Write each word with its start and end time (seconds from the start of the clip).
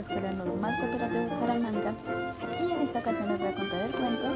Escuela 0.00 0.32
Normal 0.32 0.76
Superior 0.76 1.10
de 1.10 1.26
Bucaramanga 1.26 1.94
y 2.58 2.72
en 2.72 2.80
esta 2.80 3.00
ocasión 3.00 3.28
les 3.28 3.38
voy 3.38 3.48
a 3.48 3.54
contar 3.54 3.80
el 3.82 3.92
cuento 3.92 4.28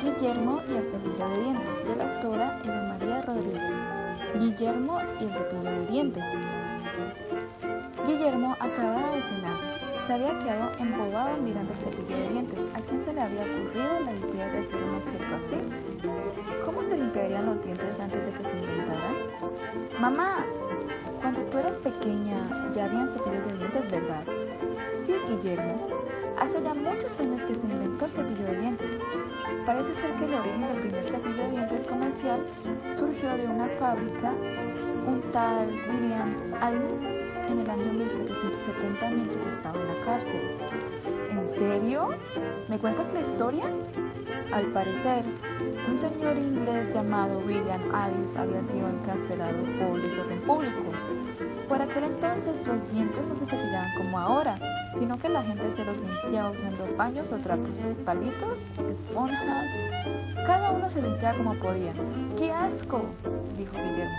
Guillermo 0.00 0.60
y 0.68 0.74
el 0.74 0.84
cepillo 0.84 1.28
de 1.28 1.44
dientes 1.44 1.88
de 1.88 1.96
la 1.96 2.14
autora 2.14 2.60
Eva 2.64 2.82
María 2.82 3.22
Rodríguez. 3.22 3.74
Guillermo 4.38 5.00
y 5.20 5.24
el 5.24 5.32
cepillo 5.32 5.62
de 5.62 5.86
dientes. 5.86 6.24
Guillermo 8.06 8.56
acababa 8.60 9.14
de 9.14 9.22
cenar. 9.22 9.58
Se 10.02 10.12
había 10.12 10.38
quedado 10.38 10.72
embobado 10.78 11.36
mirando 11.38 11.72
el 11.72 11.78
cepillo 11.78 12.16
de 12.16 12.28
dientes. 12.28 12.68
¿A 12.74 12.80
quién 12.80 13.00
se 13.00 13.12
le 13.12 13.20
había 13.22 13.42
ocurrido 13.42 14.00
la 14.00 14.12
idea 14.12 14.48
de 14.48 14.58
hacer 14.58 14.82
un 14.82 14.96
objeto 14.96 15.34
así? 15.34 15.56
¿Cómo 16.64 16.82
se 16.82 16.96
limpiarían 16.96 17.46
los 17.46 17.64
dientes 17.64 17.98
antes 17.98 18.24
de 18.24 18.32
que 18.32 18.48
se 18.48 18.56
inventaran? 18.56 19.16
Mamá, 20.00 20.44
cuando 21.22 21.40
tú 21.44 21.58
eras 21.58 21.78
pequeña 21.78 22.70
ya 22.72 22.86
habían 22.86 23.08
cepillos 23.08 23.46
de 23.46 23.56
dientes, 23.56 23.90
¿verdad? 23.90 24.24
Sí, 24.84 25.14
Guillermo. 25.28 25.86
Hace 26.36 26.60
ya 26.60 26.74
muchos 26.74 27.20
años 27.20 27.44
que 27.44 27.54
se 27.54 27.66
inventó 27.66 28.06
el 28.06 28.10
cepillo 28.10 28.44
de 28.44 28.56
dientes. 28.58 28.98
Parece 29.64 29.94
ser 29.94 30.12
que 30.16 30.24
el 30.24 30.34
origen 30.34 30.66
del 30.66 30.80
primer 30.80 31.06
cepillo 31.06 31.36
de 31.36 31.50
dientes 31.50 31.86
comercial 31.86 32.44
surgió 32.94 33.36
de 33.36 33.46
una 33.46 33.68
fábrica, 33.78 34.32
un 35.06 35.22
tal 35.30 35.68
William 35.88 36.34
Adams, 36.60 37.32
en 37.48 37.60
el 37.60 37.70
año 37.70 37.92
1770 37.92 39.10
mientras 39.10 39.46
estaba 39.46 39.80
en 39.80 39.86
la 39.86 40.04
cárcel. 40.04 40.40
¿En 41.30 41.46
serio? 41.46 42.08
¿Me 42.68 42.78
cuentas 42.78 43.14
la 43.14 43.20
historia? 43.20 43.64
Al 44.52 44.66
parecer, 44.72 45.24
un 45.88 45.98
señor 45.98 46.36
inglés 46.36 46.90
llamado 46.92 47.38
William 47.46 47.94
Addis 47.94 48.36
había 48.36 48.64
sido 48.64 48.88
encarcelado 48.88 49.62
por 49.78 50.02
desorden 50.02 50.40
público. 50.42 50.92
Por 51.72 51.80
aquel 51.80 52.04
entonces 52.04 52.66
los 52.66 52.92
dientes 52.92 53.26
no 53.26 53.34
se 53.34 53.46
cepillaban 53.46 53.94
como 53.96 54.18
ahora, 54.18 54.58
sino 54.98 55.18
que 55.18 55.30
la 55.30 55.42
gente 55.42 55.72
se 55.72 55.82
los 55.86 55.96
limpiaba 55.96 56.50
usando 56.50 56.84
paños 56.98 57.32
o 57.32 57.38
trapos, 57.38 57.80
palitos, 58.04 58.70
esponjas. 58.90 59.72
Cada 60.44 60.70
uno 60.72 60.90
se 60.90 61.00
limpiaba 61.00 61.38
como 61.38 61.54
podía. 61.54 61.94
¡Qué 62.36 62.52
asco! 62.52 63.00
dijo 63.56 63.72
Guillermo. 63.72 64.14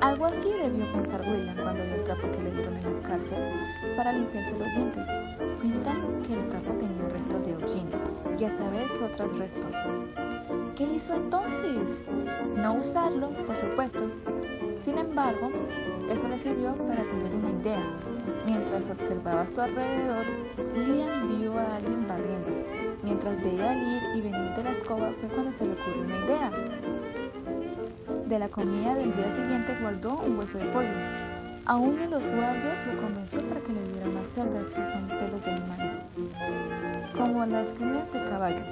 Algo 0.00 0.24
así 0.24 0.50
debió 0.50 0.90
pensar 0.94 1.20
William 1.20 1.56
cuando 1.56 1.84
vio 1.84 1.96
el 1.96 2.04
trapo 2.04 2.30
que 2.30 2.42
le 2.42 2.52
dieron 2.52 2.74
en 2.78 2.84
la 2.84 3.06
cárcel 3.06 3.38
para 3.94 4.14
limpiarse 4.14 4.58
los 4.58 4.72
dientes. 4.72 5.06
Cuentan 5.60 6.22
que 6.22 6.32
el 6.32 6.48
trapo 6.48 6.72
tenía 6.78 7.06
restos 7.10 7.44
de 7.44 7.54
hollín 7.54 7.90
y 8.38 8.44
a 8.44 8.50
saber 8.50 8.90
qué 8.94 9.04
otros 9.04 9.38
restos. 9.38 9.76
¿Qué 10.74 10.84
hizo 10.84 11.16
entonces? 11.16 12.02
No 12.56 12.76
usarlo, 12.76 13.28
por 13.44 13.58
supuesto. 13.58 14.10
Sin 14.78 14.98
embargo, 14.98 15.50
eso 16.10 16.28
le 16.28 16.38
sirvió 16.38 16.74
para 16.74 17.02
tener 17.04 17.34
una 17.34 17.50
idea. 17.50 17.82
Mientras 18.44 18.90
observaba 18.90 19.42
a 19.42 19.48
su 19.48 19.60
alrededor, 19.60 20.26
William 20.74 21.38
vio 21.38 21.58
a 21.58 21.76
alguien 21.76 22.06
barriendo. 22.06 22.52
Mientras 23.02 23.42
veía 23.42 23.72
el 23.72 23.96
ir 23.96 24.02
y 24.16 24.20
venir 24.30 24.54
de 24.54 24.64
la 24.64 24.70
escoba 24.72 25.12
fue 25.20 25.28
cuando 25.30 25.52
se 25.52 25.66
le 25.66 25.72
ocurrió 25.72 26.02
una 26.02 26.24
idea. 26.24 26.50
De 28.26 28.38
la 28.38 28.48
comida 28.48 28.94
del 28.94 29.14
día 29.14 29.30
siguiente 29.30 29.76
guardó 29.80 30.18
un 30.18 30.38
hueso 30.38 30.58
de 30.58 30.64
pollo. 30.66 31.33
A 31.66 31.76
uno 31.76 31.96
de 31.96 32.08
los 32.08 32.28
guardias 32.28 32.86
lo 32.86 33.00
convenció 33.00 33.40
para 33.48 33.58
que 33.62 33.72
le 33.72 33.82
diera 33.88 34.06
unas 34.10 34.28
cerdas 34.28 34.70
que 34.70 34.84
son 34.84 35.08
pelos 35.08 35.42
de 35.44 35.50
animales, 35.52 36.02
como 37.16 37.46
las 37.46 37.72
crines 37.72 38.12
de 38.12 38.22
caballo. 38.24 38.62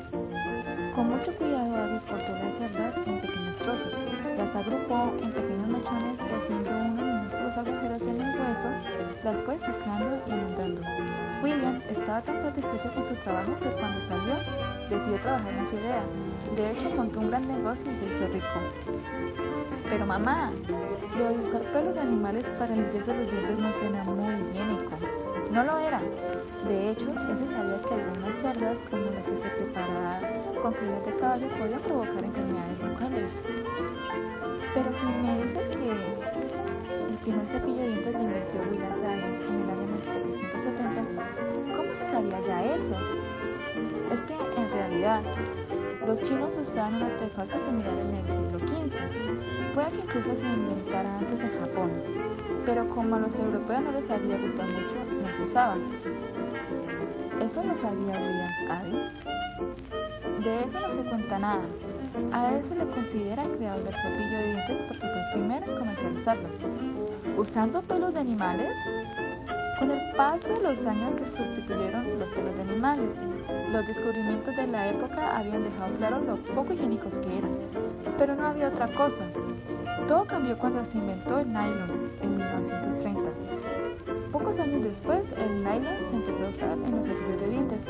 Con 0.95 1.09
mucho 1.09 1.35
cuidado 1.39 1.75
Addis 1.75 2.03
cortó 2.03 2.33
las 2.33 2.55
cerdas 2.55 2.95
en 3.07 3.19
pequeños 3.23 3.57
trozos, 3.57 3.99
las 4.37 4.55
agrupó 4.55 5.11
en 5.23 5.33
pequeños 5.33 5.69
mechones 5.69 6.21
y 6.21 6.35
haciendo 6.35 6.71
unos 6.71 7.07
minúsculos 7.07 7.57
agujeros 7.57 8.07
en 8.07 8.21
el 8.21 8.41
hueso, 8.41 8.69
las 9.25 9.37
fue 9.47 9.59
sacando 9.59 10.23
y 10.27 10.33
anudando. 10.33 10.83
William 11.43 11.83
estaba 11.89 12.23
tan 12.23 12.41
satisfecho 12.41 12.93
con 12.95 13.05
su 13.05 13.17
trabajo 13.17 13.59
que 13.61 13.71
cuando 13.73 14.01
salió 14.01 14.37
decidió 14.89 15.19
trabajar 15.19 15.53
en 15.53 15.67
su 15.67 15.75
idea. 15.75 16.05
De 16.55 16.71
hecho, 16.71 16.89
montó 16.91 17.19
un 17.19 17.31
gran 17.31 17.49
negocio 17.49 17.91
y 17.91 17.95
se 17.97 18.07
hizo 18.07 18.29
rico. 18.29 18.47
Pero 19.89 20.07
mamá, 20.07 20.53
lo 21.19 21.29
de 21.31 21.39
usar 21.41 21.63
pelos 21.73 21.97
de 21.97 22.01
animales 22.01 22.51
para 22.59 22.77
limpiarse 22.77 23.15
los 23.15 23.31
dientes 23.31 23.59
no 23.59 23.73
suena 23.73 24.05
muy 24.05 24.51
higiénico. 24.51 24.93
No 25.51 25.65
lo 25.65 25.79
era. 25.79 26.01
De 26.69 26.91
hecho, 26.91 27.13
ya 27.29 27.37
se 27.37 27.47
sabía 27.47 27.83
que 27.83 27.95
algunas 27.95 28.37
cerdas, 28.37 28.85
como 28.89 29.11
las 29.11 29.27
que 29.27 29.37
se 29.37 29.49
preparaban 29.49 30.25
con 30.63 30.73
crines 30.75 31.05
de 31.05 31.17
caballo, 31.17 31.49
podían 31.59 31.81
provocar 31.81 32.25
enfermedades 32.25 32.81
bucales. 32.81 33.43
Pero 34.75 34.93
si 34.93 35.07
me 35.07 35.43
dices 35.43 35.69
que 35.69 36.32
el 37.13 37.19
primer 37.19 37.47
cepillo 37.47 37.77
de 37.77 37.89
dientes 37.89 38.15
lo 38.15 38.23
inventó 38.23 38.59
William 38.71 38.93
Science 38.93 39.45
en 39.45 39.61
el 39.61 39.71
año 39.71 39.87
1770, 39.87 41.05
¿cómo 41.77 41.95
se 41.95 42.05
sabía 42.07 42.41
ya 42.47 42.75
eso? 42.75 42.95
Es 44.11 44.25
que, 44.25 44.35
en 44.35 44.71
realidad, 44.71 45.23
los 46.07 46.23
chinos 46.23 46.57
usaban 46.57 46.95
un 46.97 47.03
artefacto 47.03 47.59
similar 47.59 47.99
en 47.99 48.15
el 48.15 48.31
siglo 48.31 48.59
XV. 48.59 49.03
Puede 49.75 49.93
que 49.93 50.01
incluso 50.01 50.37
se 50.37 50.47
inventara 50.47 51.19
antes 51.19 51.43
en 51.43 51.51
Japón, 51.61 51.91
pero 52.65 52.89
como 52.89 53.17
a 53.17 53.21
los 53.21 53.39
europeos 53.39 53.83
no 53.83 53.93
les 53.93 54.11
había 54.11 54.39
gustado 54.39 54.69
mucho, 54.73 54.97
no 55.23 55.33
se 55.33 55.43
usaba. 55.43 55.77
¿Eso 57.41 57.63
lo 57.63 57.77
sabía 57.77 58.15
Williams 58.15 58.71
Addis? 58.71 59.25
De 60.43 60.65
eso 60.65 60.81
no 60.81 60.91
se 60.91 61.05
cuenta 61.05 61.39
nada. 61.39 61.65
A 62.33 62.55
él 62.55 62.63
se 62.63 62.75
le 62.75 62.87
considera 62.89 63.45
creador 63.45 63.85
del 63.85 63.95
cepillo 63.95 64.39
de 64.39 64.53
dientes 64.53 64.83
porque 64.85 65.07
fue 65.07 65.21
el 65.21 65.31
primero 65.33 65.67
en 65.67 65.79
comercializarlo. 65.79 66.49
¿Usando 67.37 67.83
pelos 67.83 68.13
de 68.15 68.21
animales? 68.21 68.77
Con 69.79 69.91
el 69.91 70.15
paso 70.17 70.53
de 70.53 70.61
los 70.61 70.87
años 70.87 71.17
se 71.17 71.27
sustituyeron 71.27 72.19
los 72.19 72.31
pelos 72.31 72.55
de 72.55 72.63
animales. 72.63 73.19
Los 73.71 73.87
descubrimientos 73.87 74.55
de 74.55 74.67
la 74.67 74.89
época 74.89 75.39
habían 75.39 75.65
dejado 75.65 75.97
claro 75.97 76.21
lo 76.21 76.37
poco 76.55 76.73
higiénicos 76.73 77.19
que 77.19 77.39
eran, 77.39 77.51
pero 78.19 78.37
no 78.37 78.47
había 78.47 78.69
otra 78.69 78.93
cosa. 78.95 79.25
Todo 80.07 80.27
cambió 80.27 80.59
cuando 80.59 80.85
se 80.85 80.99
inventó 80.99 81.39
el 81.39 81.49
nylon 81.49 82.13
en 82.21 82.37
1930. 82.37 83.31
Pocos 84.31 84.59
años 84.59 84.83
después, 84.83 85.33
el 85.33 85.65
nylon 85.65 86.01
se 86.03 86.17
empezó 86.17 86.47
a 86.47 86.51
usar 86.51 86.73
en 86.73 86.97
los 86.97 87.07
cepillos 87.07 87.41
de 87.41 87.49
dientes, 87.49 87.85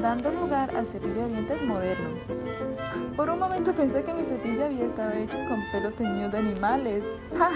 dando 0.00 0.30
lugar 0.32 0.74
al 0.76 0.86
cepillo 0.86 1.22
de 1.22 1.28
dientes 1.28 1.62
moderno. 1.62 2.39
Por 3.16 3.28
un 3.28 3.38
momento 3.38 3.74
pensé 3.74 4.02
que 4.02 4.14
mi 4.14 4.24
cepillo 4.24 4.64
había 4.64 4.86
estado 4.86 5.12
hecho 5.12 5.38
con 5.48 5.62
pelos 5.72 5.94
teñidos 5.94 6.32
de 6.32 6.38
animales. 6.38 7.04
¡Ja! 7.36 7.50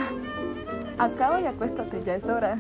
Acaba 0.99 1.41
y 1.41 1.47
acuéstate, 1.47 2.03
ya 2.05 2.17
es 2.17 2.25
hora. 2.25 2.59